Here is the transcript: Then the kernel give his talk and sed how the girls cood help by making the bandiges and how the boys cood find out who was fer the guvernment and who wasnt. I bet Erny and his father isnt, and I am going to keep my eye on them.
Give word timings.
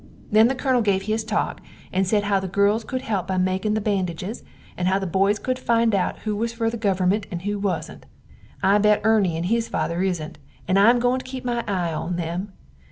Then 0.31 0.47
the 0.47 0.55
kernel 0.55 0.81
give 0.81 1.03
his 1.03 1.23
talk 1.23 1.61
and 1.93 2.07
sed 2.07 2.23
how 2.23 2.39
the 2.39 2.47
girls 2.47 2.83
cood 2.83 3.03
help 3.03 3.27
by 3.27 3.37
making 3.37 3.75
the 3.75 3.79
bandiges 3.81 4.41
and 4.75 4.87
how 4.87 4.97
the 4.97 5.05
boys 5.05 5.37
cood 5.37 5.59
find 5.59 5.93
out 5.93 6.17
who 6.25 6.35
was 6.35 6.53
fer 6.53 6.71
the 6.71 6.75
guvernment 6.77 7.27
and 7.29 7.43
who 7.43 7.59
wasnt. 7.59 8.05
I 8.63 8.79
bet 8.79 9.01
Erny 9.03 9.35
and 9.37 9.45
his 9.45 9.67
father 9.69 9.99
isnt, 9.99 10.37
and 10.67 10.79
I 10.79 10.89
am 10.89 10.97
going 10.97 11.19
to 11.19 11.25
keep 11.29 11.45
my 11.45 11.63
eye 11.67 11.93
on 11.93 12.15
them. 12.15 12.51